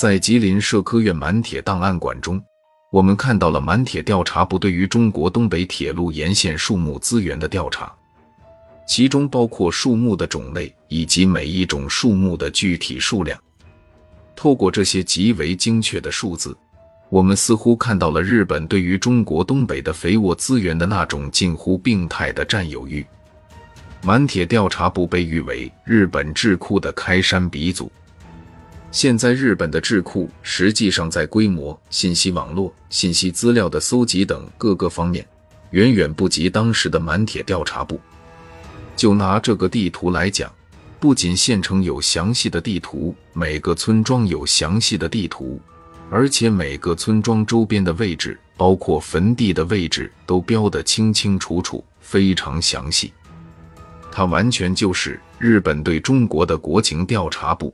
[0.00, 2.42] 在吉林社科院满铁档案馆中，
[2.90, 7.92] 我们看到了满铁调查部对于中国东北铁路沿线树木资源的调查，
[8.88, 13.38] 其中包括树木的种类以及每一种树木的具体数量。
[14.34, 16.56] 透过这些极为精确的数字，
[17.10, 23.04] 我们似乎看到了日本对于中国东北的肥沃资源的那种近乎病态的占有欲。
[24.02, 27.92] 满铁调查部被誉为日本智库的开山鼻祖。
[28.92, 35.24] 现在，日本的智库实际上在规模、信息网络、信息资料的搜集等各个方面，
[35.70, 38.00] 远远不及当时的满铁调查部。
[38.96, 40.52] 就拿这个地图来讲，
[40.98, 45.60] 不仅县城有详细的地图，每个村庄有详细的地图，
[46.10, 53.12] 而且每个村庄周边的位置，包括坟地的位置，都标得清清楚楚，非常详细。
[54.10, 57.72] 它完全就是日本对中国的国情调查部。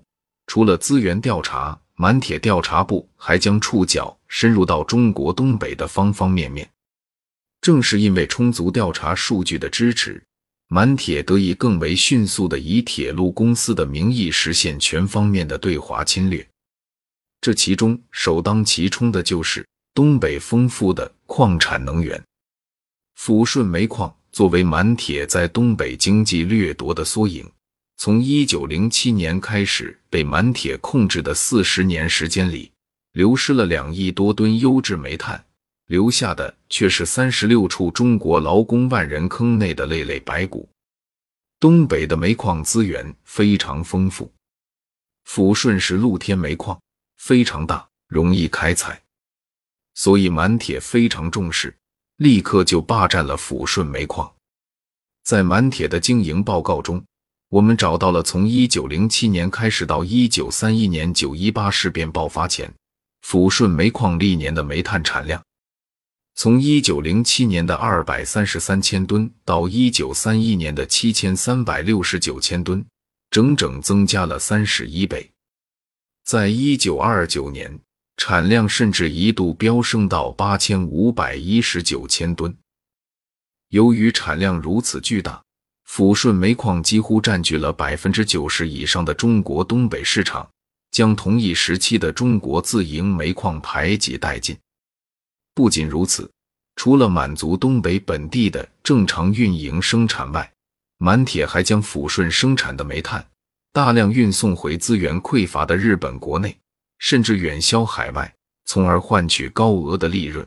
[0.56, 6.67] 除了资源调查，满铁调查部还将触角深入到中国东北的方方面面。
[7.61, 10.25] 正是因为充足调查数据的支持，
[10.69, 16.48] 满铁得以更为迅速的以铁路公司的名义实现全方面的对华侵略。
[17.42, 22.19] 这其中首当其冲的就是东北丰富的矿产能源，
[23.20, 27.47] 抚顺煤矿作为满铁在东北经济掠夺的缩影。
[27.98, 32.70] 从一九零七年开始被满铁控制的四十年时间里，
[33.12, 35.42] 流失了两亿多吨优质煤炭，
[35.86, 40.69] 留下的却是三十六处中国劳工万人坑内的累累白骨。
[41.58, 44.31] 东北的煤矿资源非常丰富，
[45.27, 46.78] 抚顺是露天煤矿，
[47.16, 49.03] 非常大，容易开采，
[49.94, 51.75] 所以满铁非常重视，
[52.19, 54.31] 立刻就霸占了抚顺煤矿。
[55.25, 57.03] 在满铁的经营报告中。
[57.50, 62.72] 我们找到了从一九零七年开始到一九三一年九一八事变爆发前，
[63.25, 65.41] 抚顺煤矿历年的煤炭产量，
[66.34, 72.84] 从一九零七年的二百三十三千吨到一九三一年的七千三百六十九千吨，
[73.31, 75.31] 整整增加了三十一倍。
[76.25, 77.78] 在一九二九年，
[78.16, 82.56] 产量甚至一度飙升到八千五百一十九千吨。
[83.69, 85.46] 由于产量如此巨大。
[85.88, 90.48] 抚顺煤矿几乎占据了百分之九十以上的中国东北市场，
[90.91, 94.56] 将同一时期的中国自营煤矿排挤殆尽。
[95.54, 96.30] 不仅如此，
[96.74, 100.52] 除了满足东北本地的正常运营生产外，
[100.98, 103.26] 满铁还将抚顺生产的煤炭
[103.72, 106.56] 大量运送回资源匮乏的日本国内，
[106.98, 110.47] 甚至远销海外，从而换取高额的利润。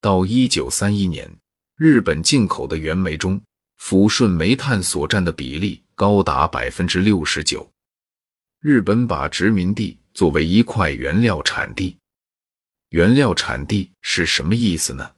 [0.00, 1.30] 到一九三一年，
[1.76, 3.40] 日本进口的原煤中，
[3.80, 7.70] 抚顺煤炭所占的比例高达百分之六十九。
[8.60, 11.96] 日本把殖民地作为一块原料产地，
[12.90, 15.10] 原料产地是什么意思呢？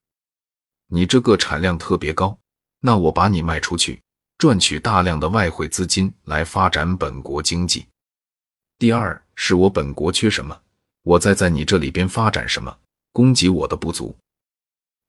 [0.89, 2.39] 你这个产量特别高，
[2.81, 4.01] 那我把你卖出去，
[4.37, 7.87] 赚取大量的外汇资金来发展本国经济。
[8.79, 10.61] 第二是我本国缺什么，
[11.03, 12.79] 我再在你这里边发展什么，
[13.13, 14.15] 供给我的不足，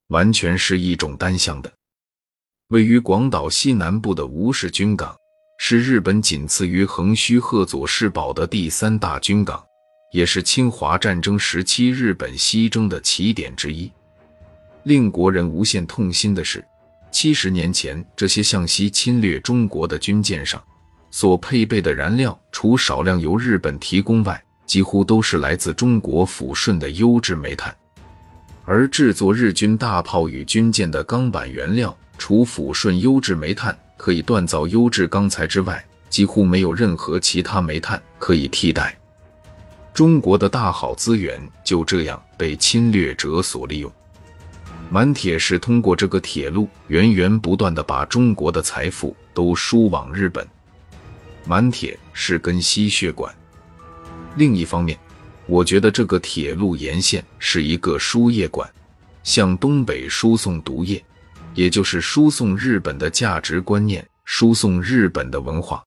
[0.08, 1.74] 完全是一种单向的。
[2.72, 5.14] 位于广岛西南部的吴氏军港，
[5.58, 9.62] 是日本仅次于横须贺佐世保的第三大军港，
[10.14, 13.92] 也是侵华战争时期日本西征的起点之一。
[14.84, 16.64] 令国人无限痛心的是，
[17.12, 20.64] 七十年前这些向西侵略中国的军舰上
[21.12, 27.76] 所配备的燃料，除少量由日本提供外，几乎都是来自中国抚顺的优质煤炭，
[28.64, 31.94] 而制作日军大炮与军舰的钢板原料。
[32.22, 38.96] 除抚顺优质煤炭可以锻造优质钢材之外，几乎没有任何其他煤炭可以替代。
[39.92, 43.92] 中国的大好资源就这样被侵略者所利用。
[44.92, 50.48] 满铁是通过这个铁路源源不断的把中国的财富都输往日本。
[51.48, 53.34] 满铁是根吸血管。
[54.36, 54.96] 另一方面，
[55.48, 58.70] 我觉得这个铁路沿线是一个输液管，
[59.24, 61.04] 向东北输送毒液。
[61.54, 65.84] 也就是输送日本的价值观念，输送日本的文化。